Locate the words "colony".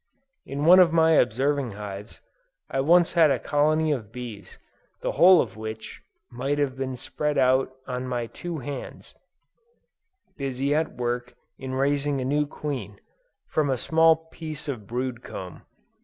3.37-3.91